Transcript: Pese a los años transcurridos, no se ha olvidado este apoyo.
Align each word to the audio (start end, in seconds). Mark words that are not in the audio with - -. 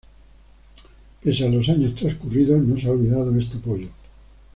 Pese 1.23 1.45
a 1.45 1.49
los 1.49 1.69
años 1.69 1.93
transcurridos, 1.93 2.59
no 2.63 2.75
se 2.75 2.87
ha 2.87 2.89
olvidado 2.91 3.37
este 3.37 3.57
apoyo. 3.57 3.89